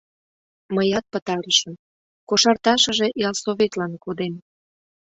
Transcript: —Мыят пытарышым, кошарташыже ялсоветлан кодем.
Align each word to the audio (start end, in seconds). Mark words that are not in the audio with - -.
—Мыят 0.75 1.05
пытарышым, 1.11 1.73
кошарташыже 2.29 3.07
ялсоветлан 3.27 3.93
кодем. 4.03 4.33